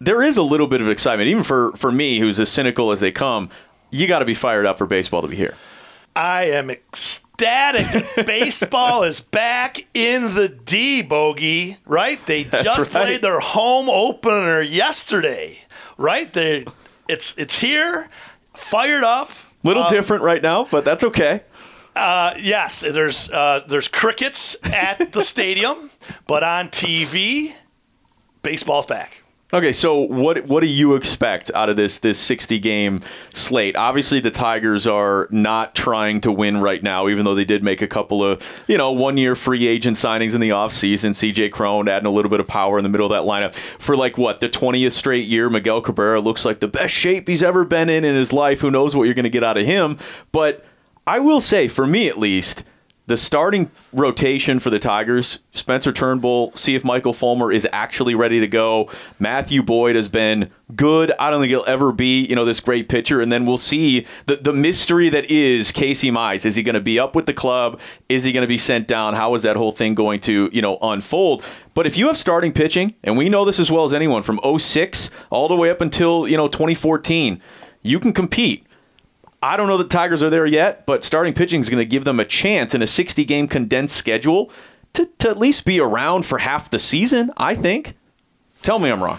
[0.00, 3.00] there is a little bit of excitement, even for, for me, who's as cynical as
[3.00, 3.50] they come.
[3.90, 5.54] You got to be fired up for baseball to be here.
[6.16, 8.06] I am ecstatic.
[8.26, 11.78] Baseball is back in the D, Bogey.
[11.84, 12.24] Right?
[12.26, 13.04] They That's just right.
[13.04, 15.58] played their home opener yesterday.
[15.98, 16.32] Right?
[16.32, 16.64] They,
[17.10, 18.08] it's it's here,
[18.54, 19.30] fired up.
[19.62, 21.42] Little Um, different right now, but that's okay.
[21.94, 25.90] Uh, yes, there's uh, there's crickets at the stadium,
[26.26, 27.52] but on TV,
[28.42, 29.22] baseball's back.
[29.52, 33.02] Okay, so what what do you expect out of this this 60 game
[33.34, 33.74] slate?
[33.74, 37.82] Obviously, the Tigers are not trying to win right now, even though they did make
[37.82, 41.10] a couple of you know one year free agent signings in the offseason.
[41.10, 43.96] CJ Cron adding a little bit of power in the middle of that lineup for
[43.96, 45.50] like what the 20th straight year.
[45.50, 48.60] Miguel Cabrera looks like the best shape he's ever been in in his life.
[48.60, 49.98] Who knows what you're going to get out of him?
[50.30, 50.64] But
[51.08, 52.62] I will say, for me at least,
[53.10, 58.38] the starting rotation for the Tigers, Spencer Turnbull, see if Michael Fulmer is actually ready
[58.38, 58.88] to go.
[59.18, 61.10] Matthew Boyd has been good.
[61.18, 63.20] I don't think he'll ever be, you know, this great pitcher.
[63.20, 66.46] And then we'll see the, the mystery that is Casey Mize.
[66.46, 67.80] Is he going to be up with the club?
[68.08, 69.14] Is he going to be sent down?
[69.14, 71.44] How is that whole thing going to, you know, unfold?
[71.74, 74.38] But if you have starting pitching, and we know this as well as anyone from
[74.56, 77.42] 06 all the way up until, you know, 2014,
[77.82, 78.68] you can compete.
[79.42, 82.04] I don't know that Tigers are there yet, but starting pitching is going to give
[82.04, 84.50] them a chance in a 60 game condensed schedule
[84.92, 87.94] to, to at least be around for half the season, I think.
[88.62, 89.18] Tell me I'm wrong.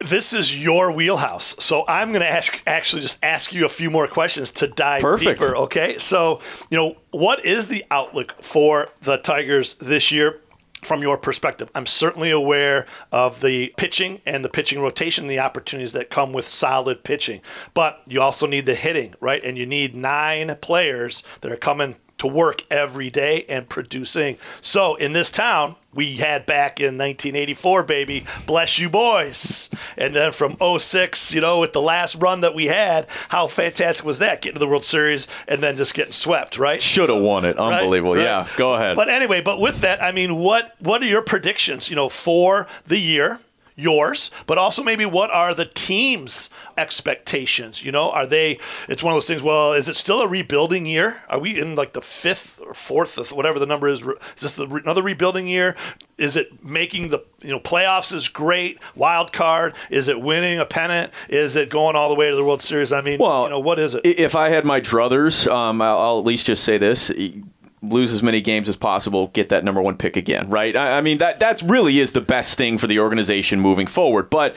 [0.00, 3.90] This is your wheelhouse, so I'm going to ask actually just ask you a few
[3.90, 5.40] more questions to dive Perfect.
[5.40, 5.56] deeper.
[5.56, 10.40] Okay, so you know what is the outlook for the Tigers this year?
[10.86, 15.94] From your perspective, I'm certainly aware of the pitching and the pitching rotation, the opportunities
[15.94, 17.40] that come with solid pitching.
[17.74, 19.42] But you also need the hitting, right?
[19.42, 24.38] And you need nine players that are coming to work every day and producing.
[24.60, 29.68] So in this town, we had back in 1984, baby, bless you boys.
[29.96, 34.04] And then from 06, you know, with the last run that we had, how fantastic
[34.04, 34.42] was that?
[34.42, 36.82] Getting to the World Series and then just getting swept, right?
[36.82, 37.56] Should have won it.
[37.58, 38.14] Unbelievable.
[38.14, 38.22] right.
[38.22, 38.94] Yeah, go ahead.
[38.94, 41.88] But anyway, but with that, I mean, what what are your predictions?
[41.90, 43.40] You know, for the year,
[43.76, 47.84] yours, but also maybe what are the team's expectations?
[47.84, 48.58] You know, are they?
[48.88, 49.42] It's one of those things.
[49.42, 51.22] Well, is it still a rebuilding year?
[51.28, 54.00] Are we in like the fifth or fourth, or whatever the number is?
[54.00, 55.76] Is this the, another rebuilding year?
[56.18, 58.78] Is it making the you know playoffs is great?
[58.94, 59.74] Wild card?
[59.90, 61.12] Is it winning a pennant?
[61.28, 62.92] Is it going all the way to the World Series?
[62.92, 64.06] I mean, Well, you know, what is it?
[64.06, 67.10] If I had my druthers, um, I'll, I'll at least just say this.
[67.88, 70.76] Lose as many games as possible, get that number one pick again, right?
[70.76, 74.30] I, I mean, that that's really is the best thing for the organization moving forward.
[74.30, 74.56] But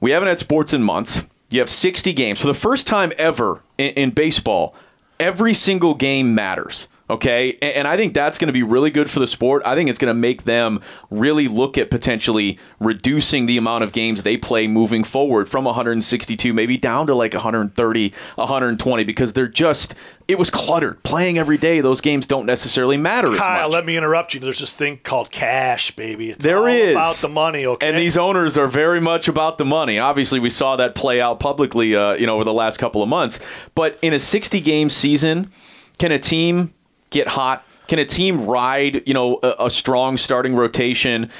[0.00, 1.22] we haven't had sports in months.
[1.50, 2.40] You have 60 games.
[2.40, 4.74] For the first time ever in, in baseball,
[5.20, 6.88] every single game matters.
[7.12, 7.58] Okay.
[7.62, 9.62] And, and I think that's going to be really good for the sport.
[9.66, 13.92] I think it's going to make them really look at potentially reducing the amount of
[13.92, 19.46] games they play moving forward from 162, maybe down to like 130, 120, because they're
[19.48, 19.94] just,
[20.28, 21.02] it was cluttered.
[21.02, 23.72] Playing every day, those games don't necessarily matter Kyle, as much.
[23.72, 24.40] let me interrupt you.
[24.40, 26.30] There's this thing called cash, baby.
[26.30, 26.92] It's There all is.
[26.92, 27.88] about the money, okay?
[27.88, 29.98] And these owners are very much about the money.
[29.98, 33.08] Obviously, we saw that play out publicly, uh, you know, over the last couple of
[33.08, 33.38] months.
[33.74, 35.50] But in a 60 game season,
[35.98, 36.72] can a team
[37.12, 37.64] get hot?
[37.86, 41.30] Can a team ride, you know, a, a strong starting rotation?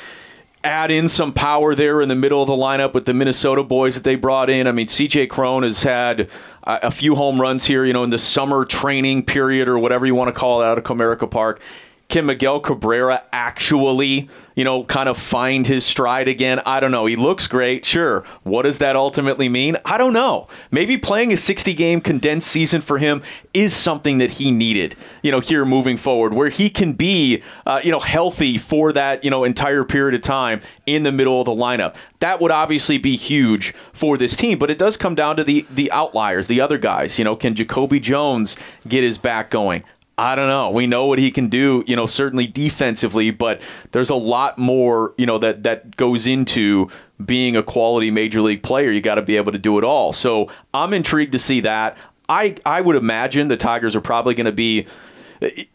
[0.65, 3.97] Add in some power there in the middle of the lineup with the Minnesota boys
[3.97, 4.69] that they brought in.
[4.69, 6.31] I mean, CJ Cron has had
[6.63, 10.15] a, few home runs here, you know, in the summer training period or whatever you
[10.15, 11.61] want to call it out of Comerica Park.
[12.13, 16.61] Can Miguel Cabrera actually, you know, kind of find his stride again?
[16.67, 17.07] I don't know.
[17.07, 18.23] He looks great, sure.
[18.43, 19.79] What does that ultimately mean?
[19.87, 20.47] I don't know.
[20.71, 23.23] Maybe playing a 60 game condensed season for him
[23.55, 27.81] is something that he needed, you know, here moving forward, where he can be, uh,
[27.83, 31.47] you know, healthy for that, you know, entire period of time in the middle of
[31.47, 31.97] the lineup.
[32.21, 35.65] That would obviously be huge for this team, but it does come down to the
[35.71, 37.19] the outliers, the other guys.
[37.19, 39.83] You know, can Jacoby Jones get his back going?
[40.23, 40.71] I don't know.
[40.71, 45.15] We know what he can do, you know, certainly defensively, but there's a lot more,
[45.19, 46.89] you know, that that goes into
[47.25, 48.93] being a quality major league player.
[48.93, 50.13] You got to be able to do it all.
[50.13, 51.97] So I'm intrigued to see that.
[52.29, 54.87] I I would imagine the Tigers are probably going to be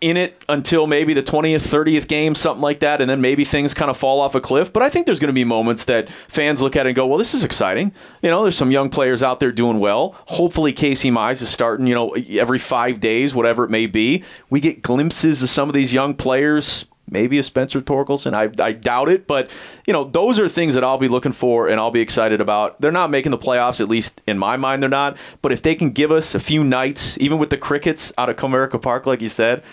[0.01, 3.73] in it until maybe the 20th, 30th game, something like that, and then maybe things
[3.73, 4.71] kind of fall off a cliff.
[4.71, 7.17] But I think there's going to be moments that fans look at and go, well,
[7.17, 7.91] this is exciting.
[8.21, 10.15] You know, there's some young players out there doing well.
[10.25, 14.23] Hopefully, Casey Mize is starting, you know, every five days, whatever it may be.
[14.49, 18.33] We get glimpses of some of these young players maybe a Spencer Torkelson.
[18.33, 19.49] I, I doubt it, but
[19.85, 22.79] you know those are things that I'll be looking for and I'll be excited about.
[22.81, 25.17] They're not making the playoffs, at least in my mind, they're not.
[25.41, 28.35] But if they can give us a few nights, even with the Crickets out of
[28.35, 29.63] Comerica Park, like you said,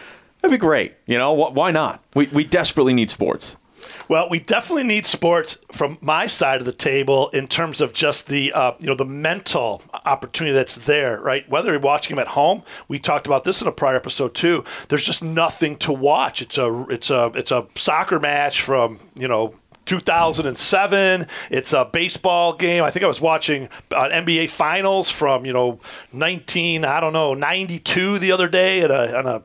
[0.41, 0.95] that'd be great.
[1.07, 2.03] You know wh- why not?
[2.15, 3.57] We we desperately need sports.
[4.09, 8.27] Well, we definitely need sports from my side of the table in terms of just
[8.27, 11.49] the uh, you know the mental opportunity that's there, right?
[11.49, 14.65] Whether you're watching them at home, we talked about this in a prior episode too.
[14.89, 16.43] There's just nothing to watch.
[16.43, 19.55] It's a it's a it's a soccer match from you know
[19.87, 21.27] 2007.
[21.51, 22.85] It's a baseball game.
[22.85, 25.81] I think I was watching an NBA Finals from you know
[26.13, 29.43] 19 I don't know 92 the other day at a, on a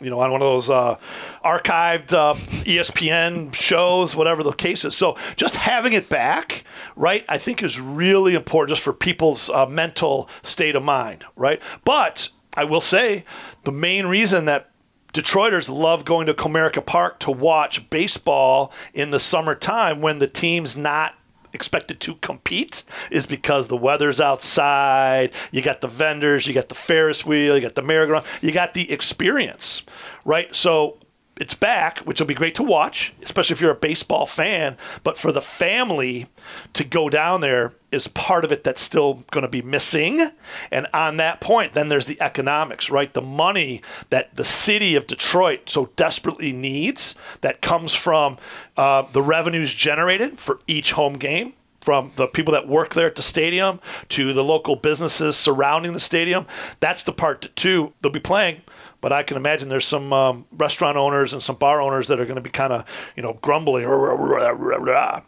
[0.00, 0.96] you know, on one of those uh,
[1.44, 2.34] archived uh,
[2.64, 4.96] ESPN shows, whatever the case is.
[4.96, 6.64] So just having it back,
[6.96, 11.60] right, I think is really important just for people's uh, mental state of mind, right?
[11.84, 13.24] But I will say
[13.64, 14.70] the main reason that
[15.12, 20.76] Detroiters love going to Comerica Park to watch baseball in the summertime when the team's
[20.76, 21.14] not
[21.58, 25.32] expected to compete is because the weather's outside.
[25.50, 28.74] You got the vendors, you got the Ferris wheel, you got the merry-go-round, you got
[28.74, 29.82] the experience,
[30.24, 30.54] right?
[30.54, 30.98] So
[31.40, 34.76] it's back, which will be great to watch, especially if you're a baseball fan.
[35.04, 36.26] But for the family
[36.72, 40.30] to go down there is part of it that's still going to be missing.
[40.70, 43.12] And on that point, then there's the economics, right?
[43.12, 48.36] The money that the city of Detroit so desperately needs that comes from
[48.76, 51.54] uh, the revenues generated for each home game.
[51.80, 56.00] From the people that work there at the stadium to the local businesses surrounding the
[56.00, 56.44] stadium.
[56.80, 58.62] That's the part that, too, they'll be playing
[59.00, 62.24] but I can imagine there's some um, restaurant owners and some bar owners that are
[62.24, 63.84] going to be kind of, you know, grumbling.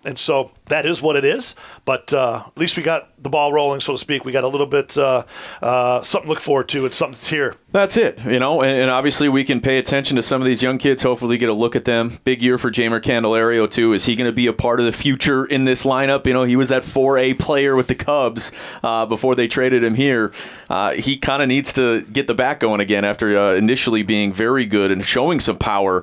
[0.05, 1.55] And so that is what it is.
[1.85, 4.25] But uh, at least we got the ball rolling, so to speak.
[4.25, 5.25] We got a little bit uh,
[5.61, 7.55] uh, something to look forward to, and something's here.
[7.73, 10.61] That's it, you know, and, and, obviously we can pay attention to some of these
[10.61, 11.03] young kids.
[11.03, 12.19] Hopefully, get a look at them.
[12.25, 13.93] Big year for Jeimer Candelario too.
[13.93, 16.27] Is he going to be a part of the future in this lineup?
[16.27, 18.51] You know, he was that 4A player with the Cubs
[18.83, 20.33] uh, before they traded him here.
[20.69, 24.33] Uh, he kind of needs to get the back going again after uh, initially being
[24.33, 26.03] very good and showing some power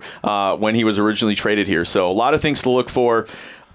[0.57, 1.83] when he was originally traded here.
[1.83, 3.27] So a lot of things to look for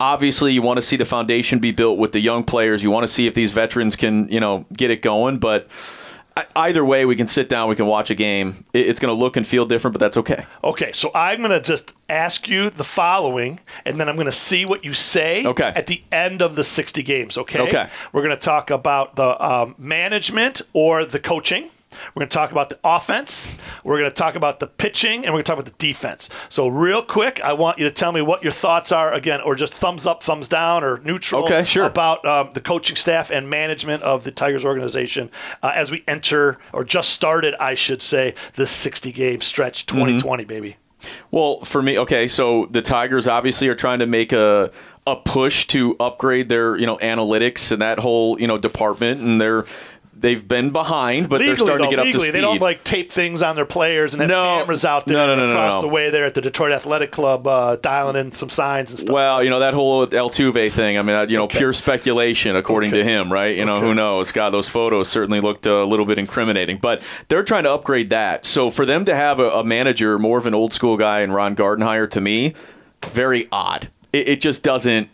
[0.03, 2.83] obviously you want to see the foundation be built with the young players.
[2.83, 5.69] You want to see if these veterans can, you know, get it going, but
[6.57, 8.65] either way, we can sit down, we can watch a game.
[8.73, 10.45] It's going to look and feel different, but that's okay.
[10.65, 14.33] Okay, so I'm going to just ask you the following, and then I'm going to
[14.33, 15.73] see what you say okay.
[15.77, 17.39] at the end of the 60 games.
[17.39, 17.61] Okay.
[17.61, 17.89] Okay.
[18.13, 21.71] We're going to talk about the um, management or the coaching.
[22.15, 23.55] We're going to talk about the offense.
[23.85, 26.29] We're going to talk about the pitching, and we're going to talk about the defense.
[26.49, 29.55] So, real quick, I want you to tell me what your thoughts are again, or
[29.55, 31.85] just thumbs up, thumbs down, or neutral okay, sure.
[31.85, 35.31] about um, the coaching staff and management of the Tigers organization
[35.63, 40.43] uh, as we enter, or just started, I should say, this 60 game stretch 2020,
[40.43, 40.49] mm-hmm.
[40.49, 40.77] baby.
[41.31, 44.71] Well, for me, okay, so the Tigers obviously are trying to make a
[45.05, 49.41] a push to upgrade their you know analytics and that whole you know department and
[49.41, 49.65] they're
[50.15, 52.35] they've been behind, but legally, they're starting though, to get legally, up to speed.
[52.35, 54.59] They don't like tape things on their players and have No.
[54.61, 55.81] cameras out there No, no, no, no, across no.
[55.83, 59.13] the way there at the Detroit Athletic Club, uh, dialing in some signs and stuff.
[59.13, 60.99] Well, you know that whole Altuve thing.
[60.99, 63.57] I mean, you know, pure speculation, according to him, right?
[63.57, 63.87] You know, Okay.
[63.87, 64.33] who knows?
[64.33, 66.77] God, those photos certainly looked a little bit incriminating.
[66.79, 68.45] But they're trying to upgrade that.
[68.45, 71.35] So for them to have a, a manager, more of an old school guy, and
[71.35, 72.55] Ron Gardenhire, to me,
[73.07, 73.89] very odd.
[74.13, 75.09] It, it just doesn't.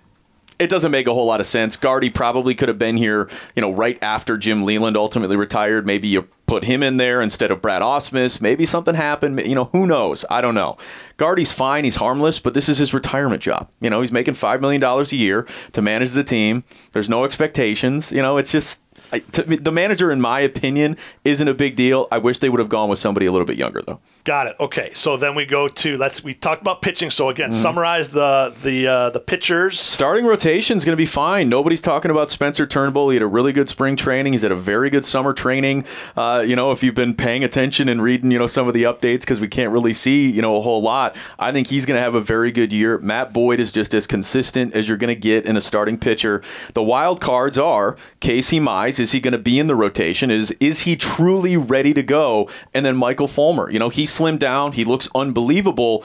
[0.59, 1.77] It doesn't make a whole lot of sense.
[1.77, 5.87] Guardy probably could have been here, you know, right after Jim Leyland ultimately retired.
[5.87, 8.41] Maybe you put him in there instead of Brad Ausmus.
[8.41, 9.41] Maybe something happened.
[9.47, 10.25] You know, who knows?
[10.29, 10.77] I don't know.
[11.17, 11.85] Guardy's fine.
[11.85, 13.71] He's harmless, but this is his retirement job.
[13.81, 16.65] You know, he's making $5 million a year to manage the team.
[16.93, 18.11] There's no expectations.
[18.11, 18.81] You know, it's just.
[19.13, 22.09] I, to the manager, in my opinion, isn't a big deal.
[22.11, 24.01] I wish they would have gone with somebody a little bit younger, though.
[24.29, 24.57] Got it.
[24.61, 26.23] Okay, so then we go to let's.
[26.23, 27.11] We talked about pitching.
[27.11, 27.31] So Mm-hmm.
[27.31, 29.81] again, summarize the the uh, the pitchers.
[29.81, 31.49] Starting rotation is going to be fine.
[31.49, 33.09] Nobody's talking about Spencer Turnbull.
[33.09, 34.35] He had a really good spring training.
[34.35, 35.85] He's had a very good summer training.
[36.15, 38.83] Uh, you know, if you've been paying attention and reading, you know, some of the
[38.83, 41.17] updates because we can't really see, you know, a whole lot.
[41.39, 42.99] I think he's going to have a very good year.
[42.99, 46.43] Matt Boyd is just as consistent as you're going to get in a starting pitcher.
[46.75, 49.01] The wild cards are Casey Mize.
[49.01, 50.31] Is he going to be in the rotation?
[50.31, 52.49] Is is he truly ready to go?
[52.75, 53.71] And then Michael Fulmer.
[53.71, 54.73] You know, he slimmed down.
[54.73, 56.05] He looks unbelievable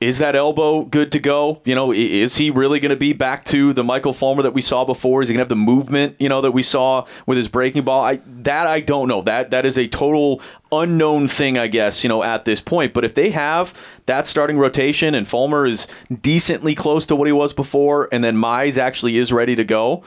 [0.00, 1.62] is that elbow good to go?
[1.64, 4.60] You know, is he really going to be back to the Michael Fulmer that we
[4.60, 5.22] saw before?
[5.22, 7.84] Is he going to have the movement, you know, that we saw with his breaking
[7.84, 8.04] ball?
[8.04, 9.22] I that I don't know.
[9.22, 12.92] That that is a total unknown thing, I guess, you know, at this point.
[12.92, 13.72] But if they have
[14.04, 15.88] that starting rotation and Fulmer is
[16.20, 20.02] decently close to what he was before, and then Mize actually is ready to go,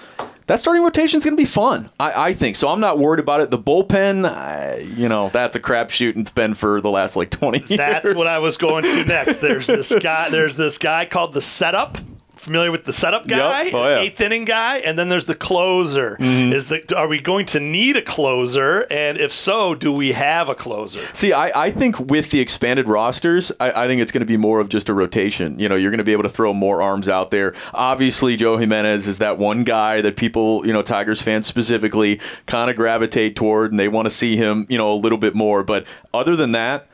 [0.50, 1.92] that starting rotation is going to be fun.
[2.00, 2.70] I, I think so.
[2.70, 3.52] I'm not worried about it.
[3.52, 7.30] The bullpen, I, you know, that's a crapshoot, and it's been for the last like
[7.30, 7.78] 20 years.
[7.78, 9.38] That's what I was going to next.
[9.38, 10.30] There's this guy.
[10.30, 12.00] There's this guy called the setup.
[12.40, 13.74] Familiar with the setup guy, Yep.
[13.74, 13.96] Oh, yeah.
[13.96, 14.04] Mm-hmm.
[14.06, 16.16] eighth inning guy, and then there's the closer.
[16.20, 18.88] Is the are we going to need a closer?
[18.90, 21.06] And if so, do we have a closer?
[21.14, 24.38] See, I, I think with the expanded rosters, I, I think it's going to be
[24.38, 25.60] more of just a rotation.
[25.60, 27.54] You know, you're going to be able to throw more arms out there.
[27.74, 32.70] Obviously, Joe Jimenez is that one guy that people, you know, Tigers fans specifically, kind
[32.70, 35.64] of gravitate toward, and they want to see him, you know, a little bit more.
[35.64, 36.88] But other than that,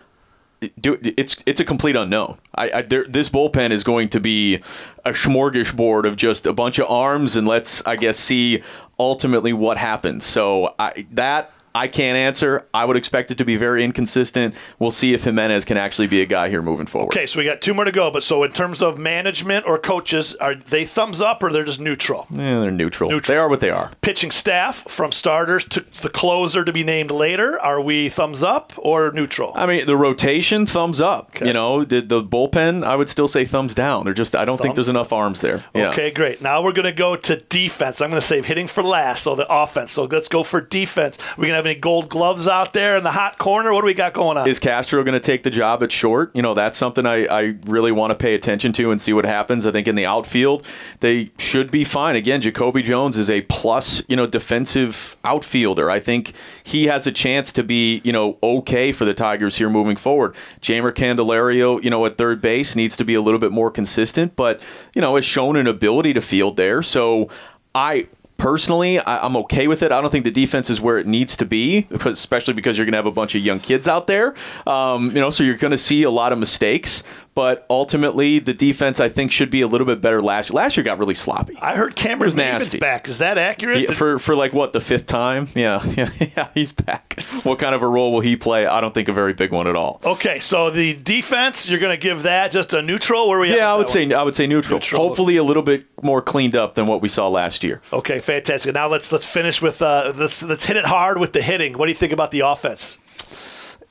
[0.80, 2.38] do, it's it's a complete unknown.
[2.56, 4.56] I, I there, this bullpen is going to be
[5.04, 8.64] a smorgasbord of just a bunch of arms, and let's I guess see
[9.00, 10.26] ultimately what happens.
[10.26, 12.66] So I, that I can't answer.
[12.74, 14.56] I would expect it to be very inconsistent.
[14.80, 17.08] We'll see if Jimenez can actually be a guy here moving forward.
[17.08, 18.10] Okay, so we got two more to go.
[18.10, 21.82] But so in terms of management or coaches, are they thumbs up or they're just
[21.82, 22.28] neutral?
[22.32, 23.10] Yeah, they're neutral.
[23.10, 23.36] Neutral.
[23.36, 23.92] They are what they are.
[24.00, 27.60] Pitching staff from starters to the closer to be named later.
[27.60, 29.52] Are we thumbs up or neutral?
[29.54, 31.42] I mean, the rotation, thumbs up.
[31.42, 34.06] You know, the, the bullpen, I would still say thumbs down.
[34.06, 35.66] They're just, I don't think there's enough arms there.
[35.74, 35.90] Yeah.
[35.90, 36.42] Okay, great.
[36.42, 38.00] Now we're going to go to defense.
[38.00, 39.92] I'm going to save hitting for last, so the offense.
[39.92, 41.18] So let's go for defense.
[41.38, 43.74] We're going to have any gold gloves out there in the hot corner?
[43.74, 44.48] What do we got going on?
[44.48, 46.32] Is Castro going to take the job at short?
[46.36, 49.26] You know, that's something I, I really want to pay attention to and see what
[49.26, 49.66] happens.
[49.66, 50.66] I think in the outfield,
[51.00, 52.16] they should be fine.
[52.16, 55.90] Again, Jacoby Jones is a plus, you know, defensive outfielder.
[55.90, 59.70] I think he has a chance to be, you know, okay for the Tigers here
[59.70, 60.36] moving forward.
[60.62, 64.36] Jeimer Candelario, you know, at third base needs to be a little bit more consistent,
[64.36, 64.62] but,
[64.94, 66.82] you know, has shown an ability to field there.
[66.82, 67.30] So
[67.74, 68.08] I
[68.38, 69.92] personally I, i'm okay with it.
[69.92, 72.94] I don't think the defense is where it needs to be especially because you're going
[72.94, 74.34] to have a bunch of young kids out there.
[74.68, 77.04] Um, you know so you're going to see a lot of mistakes
[77.36, 80.84] but ultimately the defense i think should be a little bit better last last year
[80.84, 82.80] got really sloppy I heard Cameron nasty.
[82.80, 83.08] back.
[83.08, 83.78] Is that accurate?
[83.78, 87.76] He- for for like what the fifth time yeah yeah yeah he's back what kind
[87.76, 90.02] of a role will he play i don't think a very big one at all
[90.06, 93.28] okay, so the defense, you're going to give that just a neutral?
[93.28, 94.14] Where are we yeah, I would say one?
[94.14, 94.78] I would say neutral.
[94.78, 95.02] Neutral.
[95.02, 97.82] Hopefully, a little bit more cleaned up than what we saw last year.
[97.92, 98.74] Okay, fantastic.
[98.74, 101.78] Now let's let's finish with uh, let's let's hit it hard with the hitting.
[101.78, 102.98] What do you think about the offense?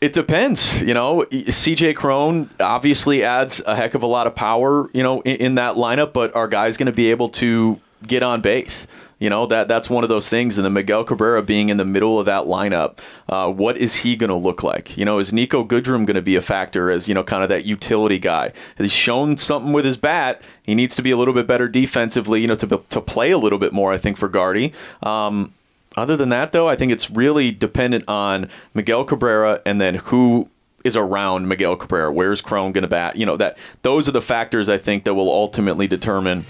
[0.05, 0.83] It depends.
[0.83, 5.23] You know, CJ Cron obviously adds a heck of a lot of power, you know,
[5.23, 8.87] in, in that lineup, but are guys going to be able to get on base?
[9.19, 10.59] You know, that that's one of those things.
[10.59, 12.99] And the Miguel Cabrera being in the middle of that lineup,
[13.31, 14.95] uh, what is he going to look like?
[14.99, 17.49] You know, is Niko Goodrum going to be a factor as, you know, kind of
[17.49, 18.53] that utility guy?
[18.77, 20.43] He's shown something with his bat.
[20.65, 23.39] He needs to be a little bit better defensively, you know, to, to play a
[23.39, 24.75] little bit more, I think, for Guardy.
[25.03, 25.55] Um,
[25.97, 30.49] other than that, though, I think it's really dependent on Miguel Cabrera and then who
[30.85, 32.13] is around Miguel Cabrera.
[32.13, 33.17] Where's Cron going to bat?
[33.17, 36.45] You know that those are the factors I think that will ultimately determine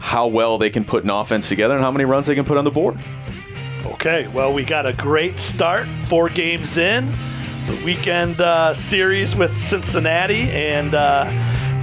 [0.00, 2.58] how well they can put an offense together and how many runs they can put
[2.58, 2.98] on the board.
[3.86, 7.06] Okay, well, we got a great start, four games in,
[7.66, 11.26] the weekend uh, series with Cincinnati, and uh,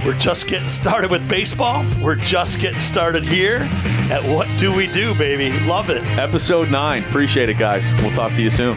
[0.04, 1.84] We're just getting started with baseball.
[2.00, 3.58] We're just getting started here
[4.10, 5.52] at What Do We Do, baby?
[5.66, 6.02] Love it.
[6.18, 7.02] Episode 9.
[7.04, 7.84] Appreciate it, guys.
[8.02, 8.76] We'll talk to you soon.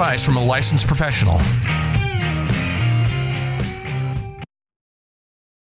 [0.00, 1.38] advice from a licensed professional.